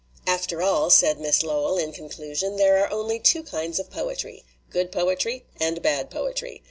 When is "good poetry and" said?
4.71-5.79